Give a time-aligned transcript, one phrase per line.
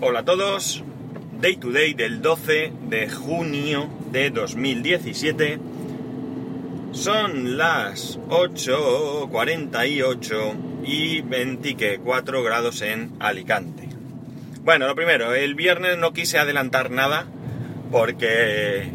[0.00, 0.84] Hola a todos,
[1.40, 5.58] Day to Day del 12 de junio de 2017.
[6.92, 13.88] Son las 8.48 y 24 grados en Alicante.
[14.62, 17.26] Bueno, lo primero, el viernes no quise adelantar nada
[17.90, 18.92] porque,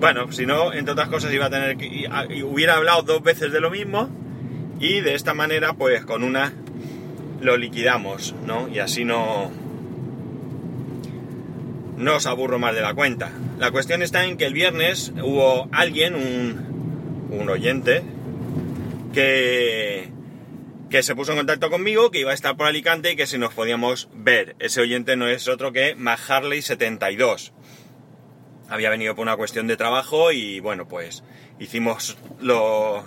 [0.00, 2.08] bueno, si no, entre otras cosas iba a tener que,
[2.44, 4.08] hubiera hablado dos veces de lo mismo
[4.80, 6.54] y de esta manera, pues con una
[7.42, 8.68] lo liquidamos, ¿no?
[8.68, 9.50] Y así no,
[12.02, 13.30] no os aburro más de la cuenta.
[13.58, 16.14] La cuestión está en que el viernes hubo alguien,
[17.30, 18.02] un, oyente,
[19.12, 20.10] que,
[20.90, 23.38] que se puso en contacto conmigo, que iba a estar por Alicante y que si
[23.38, 24.56] nos podíamos ver.
[24.58, 27.52] Ese oyente no es otro que Maharley72.
[28.68, 31.22] Había venido por una cuestión de trabajo y bueno, pues
[31.58, 33.04] hicimos lo...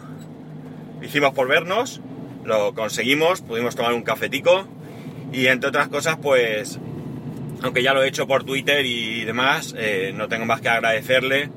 [1.02, 2.02] Hicimos por vernos,
[2.46, 4.68] lo conseguimos, pudimos tomar un cafetico
[5.34, 6.80] y entre otras cosas pues
[7.66, 11.50] aunque ya lo he hecho por Twitter y demás, eh, no tengo más que agradecerle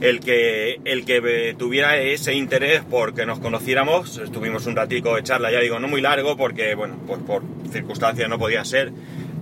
[0.00, 4.16] el que, el que tuviera ese interés porque nos conociéramos.
[4.16, 8.30] Estuvimos un ratico de charla, ya digo, no muy largo porque, bueno, pues por circunstancias
[8.30, 8.92] no podía ser,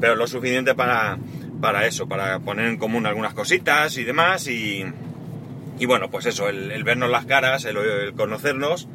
[0.01, 1.17] pero lo suficiente para,
[1.61, 4.49] para eso, para poner en común algunas cositas y demás.
[4.49, 4.85] Y,
[5.79, 8.89] y bueno, pues eso, el, vernos las caras, el conocernos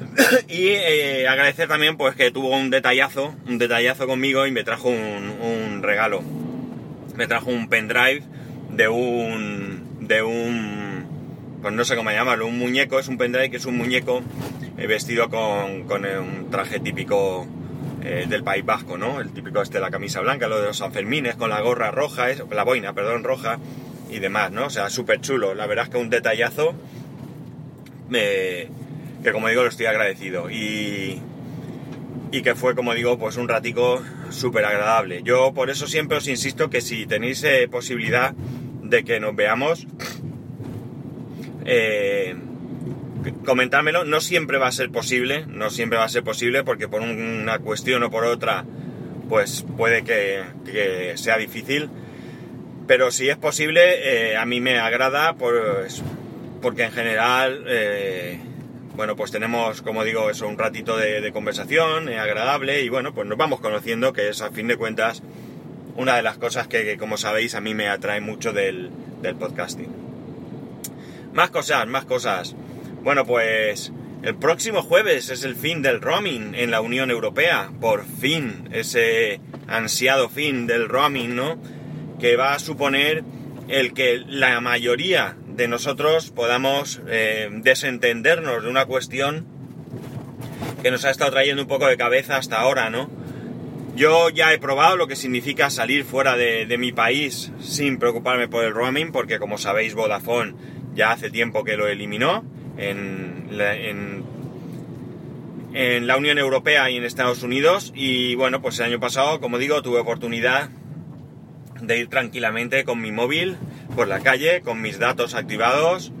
[0.48, 4.88] y eh, agradecer también pues que tuvo un detallazo, un detallazo conmigo y me trajo
[4.88, 6.22] un, regalo.
[7.16, 8.22] Me trajo un pendrive
[8.70, 9.98] de un.
[10.00, 11.06] de un.
[11.60, 14.22] pues no sé cómo llamarlo, un muñeco, es un pendrive que es un muñeco
[14.78, 17.46] eh, vestido con, con, un traje típico
[18.02, 19.20] eh, del País Vasco, ¿no?
[19.20, 22.26] El típico este de la camisa blanca, lo de los Sanfermines, con la gorra roja,
[22.50, 23.58] la boina, perdón, roja
[24.10, 24.66] y demás, ¿no?
[24.66, 25.54] O sea, súper chulo.
[25.54, 26.74] La verdad es que un detallazo.
[28.08, 28.68] Me
[29.22, 30.50] que como digo lo estoy agradecido.
[30.50, 31.20] Y,
[32.30, 35.22] y que fue como digo pues un ratico súper agradable.
[35.22, 39.86] Yo por eso siempre os insisto que si tenéis eh, posibilidad de que nos veamos,
[41.64, 42.34] eh,
[43.44, 47.02] comentármelo, no siempre va a ser posible, no siempre va a ser posible porque por
[47.02, 48.64] una cuestión o por otra
[49.28, 51.88] pues puede que, sea difícil,
[52.86, 56.02] pero si es posible eh, a mí me agrada pues,
[56.60, 58.38] porque en general eh,
[58.94, 63.26] bueno, pues tenemos, como digo, eso, un ratito de, conversación eh, agradable y bueno, pues
[63.26, 65.22] nos vamos conociendo, que es a fin de cuentas
[65.96, 68.90] una de las cosas que, como sabéis, a mí me atrae mucho del,
[69.38, 69.88] podcasting.
[71.32, 72.54] Más cosas, más cosas.
[73.02, 73.92] Bueno, pues
[74.22, 77.70] el próximo jueves es el fin del roaming en la Unión Europea.
[77.80, 81.58] Por fin, ese ansiado fin del roaming, ¿no?
[82.20, 83.24] Que va a suponer
[83.68, 89.46] el que la mayoría de nosotros podamos eh, desentendernos de una cuestión
[90.82, 93.08] que nos ha estado trayendo un poco de cabeza hasta ahora, ¿no?
[93.94, 98.64] Yo ya he probado lo que significa salir fuera de, mi país sin preocuparme por
[98.64, 100.54] el roaming, porque como sabéis Vodafone
[100.96, 102.44] ya hace tiempo que lo eliminó
[102.76, 104.24] en en,
[105.74, 107.92] en la Unión Europea y en Estados Unidos.
[107.94, 110.70] Y bueno, pues el año pasado, como digo, tuve oportunidad
[111.80, 113.58] de ir tranquilamente con mi móvil
[113.94, 116.12] por la calle, con mis datos activados,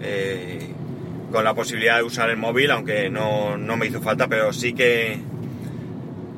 [0.00, 0.68] eh,
[1.32, 5.20] con la posibilidad de usar el móvil, aunque no, me hizo falta, pero sí que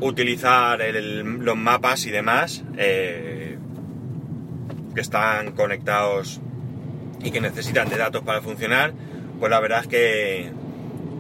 [0.01, 3.59] utilizar los mapas y demás eh,
[4.95, 6.41] que están conectados
[7.23, 8.95] y que necesitan de datos para funcionar,
[9.39, 10.51] pues la verdad es que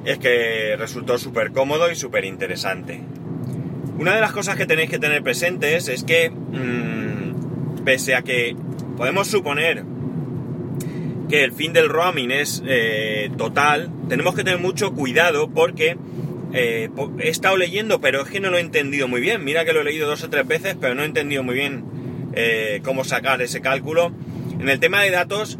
[0.04, 3.02] es que resultó súper cómodo y súper interesante.
[3.98, 8.56] Una de las cosas que tenéis que tener presentes es que mm, pese a que
[9.00, 9.82] podemos suponer
[11.30, 15.96] que el fin del roaming es eh, total, tenemos que tener mucho cuidado porque
[16.52, 19.42] eh, he estado leyendo, pero es que no lo he entendido muy bien.
[19.42, 21.82] Mira que lo he leído dos o tres veces, pero no he entendido muy bien
[22.34, 24.12] eh, cómo sacar ese cálculo.
[24.60, 25.58] En el tema de datos,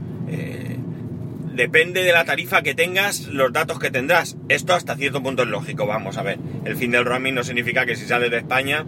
[1.55, 4.37] depende de la tarifa que tengas, los datos que tendrás.
[4.50, 6.39] Esto hasta cierto punto es lógico, vamos a ver.
[6.67, 8.84] El fin del roaming no significa que si sales de España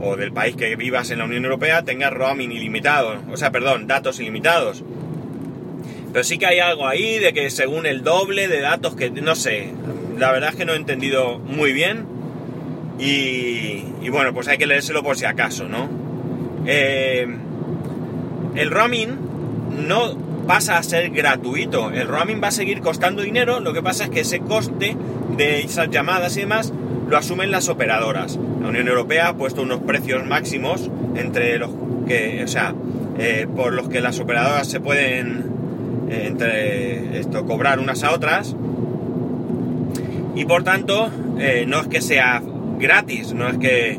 [0.00, 3.86] o del país que vivas en la Unión Europea tengas roaming ilimitado, o sea, perdón,
[3.86, 4.82] datos ilimitados.
[6.12, 9.34] Pero sí que hay algo ahí de que según el doble de datos que, no
[9.34, 9.72] sé,
[10.18, 12.06] la verdad es que no he entendido muy bien
[12.98, 15.88] y, bueno, pues hay que leérselo por si acaso, ¿no?
[16.66, 17.26] Eh,
[18.56, 19.16] el roaming
[19.86, 20.16] no
[20.46, 24.10] pasa a ser gratuito, el roaming va a seguir costando dinero, lo que pasa es
[24.10, 24.96] que ese coste
[25.36, 26.72] de esas llamadas y demás
[27.10, 28.38] lo asumen las operadoras.
[28.62, 31.70] La Unión Europea ha puesto unos precios máximos entre los
[32.06, 32.72] que, o sea,
[33.18, 35.44] eh, por los que las operadoras se pueden
[36.08, 38.54] eh, entre esto cobrar unas a otras
[40.36, 42.42] y por tanto eh, no es que sea
[42.78, 43.98] gratis, no es que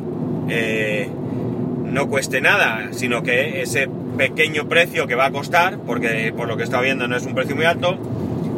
[1.85, 6.55] no cueste nada, sino que ese pequeño precio que va a costar, porque por lo
[6.57, 7.97] que está viendo no es un precio muy alto,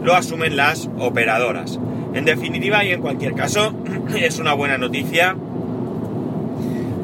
[0.04, 1.80] lo asumen las operadoras.
[2.14, 3.74] En definitiva y en cualquier caso,
[4.18, 5.36] es una buena noticia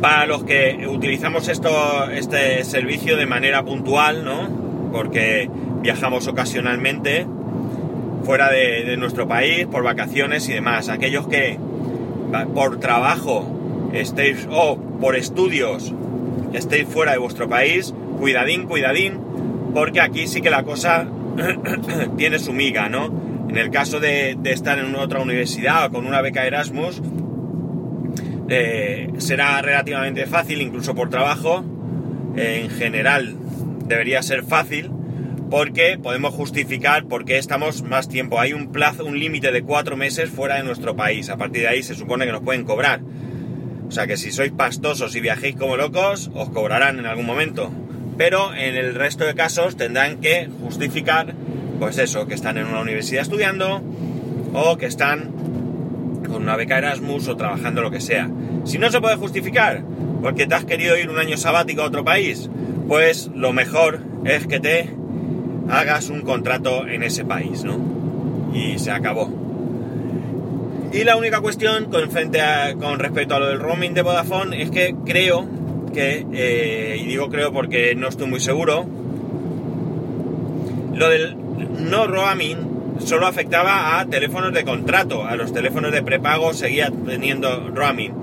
[0.01, 4.47] para los que utilizamos esto, este servicio de manera puntual, ¿no?
[4.91, 5.49] Porque
[5.81, 7.25] viajamos ocasionalmente
[8.23, 10.89] fuera de, nuestro país, por vacaciones y demás.
[10.89, 11.57] Aquellos que
[12.53, 15.93] por trabajo estéis o por estudios
[16.53, 19.19] estéis fuera de vuestro país, cuidadín, cuidadín,
[19.73, 21.07] porque aquí sí que la cosa
[22.17, 23.28] tiene su miga, ¿no?
[23.49, 27.01] En el caso de, estar en otra universidad o con una beca Erasmus,
[28.47, 31.65] eh, será relativamente fácil, incluso por trabajo.
[32.35, 33.35] en general
[33.85, 34.91] debería ser fácil
[35.49, 38.39] porque podemos justificar por qué estamos más tiempo.
[38.39, 41.29] Hay un plazo, un límite de cuatro meses fuera de nuestro país.
[41.29, 43.01] A partir de ahí se supone que nos pueden cobrar.
[43.87, 47.71] O sea que si sois pastosos y viajéis como locos, os cobrarán en algún momento.
[48.17, 51.33] Pero en el resto de casos tendrán que justificar
[51.79, 53.81] pues eso, que están en una universidad estudiando
[54.53, 55.31] o que están
[56.27, 58.29] con una beca Erasmus o trabajando lo que sea.
[58.65, 59.83] Si no se puede justificar
[60.21, 62.49] porque te has querido ir un año sabático a otro país,
[62.87, 64.89] pues lo mejor es que te
[65.69, 67.79] hagas un contrato en ese país, ¿no?
[68.53, 69.31] Y se acabó.
[70.91, 72.39] Y la única cuestión con, frente
[72.79, 75.47] con respecto a lo del roaming de Vodafone es que creo
[75.93, 78.87] que, eh, y digo creo porque no estoy muy seguro,
[80.95, 86.53] lo del no roaming solo afectaba a teléfonos de contrato, a los teléfonos de prepago
[86.53, 88.13] seguía teniendo roaming.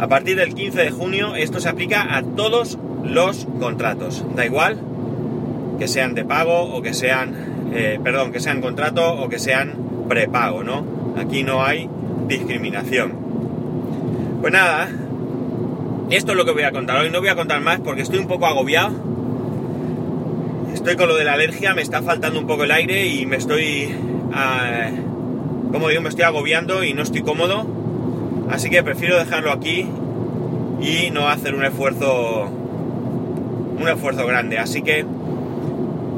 [0.00, 4.80] A partir del 15 de junio esto se aplica a todos los contratos, da igual
[5.78, 9.74] que sean de pago o que sean, eh, perdón, que sean contrato o que sean
[10.08, 10.84] prepago, ¿no?
[11.16, 11.88] Aquí no hay
[12.28, 13.12] discriminación.
[14.42, 14.88] Pues nada,
[16.10, 18.18] esto es lo que voy a contar hoy, no voy a contar más porque estoy
[18.18, 19.09] un poco agobiado
[20.80, 23.36] estoy con lo de la alergia, me está faltando un poco el aire y me
[23.36, 23.94] estoy,
[24.32, 24.88] ah,
[25.70, 27.66] digo, me estoy agobiando y no estoy cómodo.
[28.50, 29.86] Así que prefiero dejarlo aquí
[30.80, 32.46] y no hacer un esfuerzo,
[33.78, 34.58] un esfuerzo grande.
[34.58, 35.04] Así que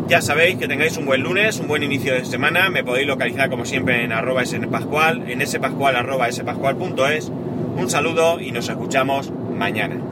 [0.07, 2.71] ya sabéis que tengáis un buen lunes, un buen inicio de semana.
[2.71, 7.33] Me podéis localizar como siempre en arroba spascual, en spascual arroba spascual.es.
[7.77, 10.12] Un saludo y nos escuchamos mañana.